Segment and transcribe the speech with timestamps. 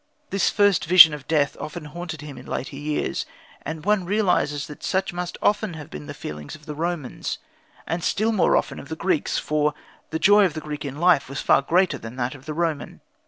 [0.31, 3.27] This first vision of death often haunted him in later years;
[3.61, 7.37] and one realizes that such must often have been the feelings of the Romans,
[7.85, 9.75] and still more often of the Greeks, for
[10.09, 13.01] the joy of the Greek in life was far greater than that of the Roman.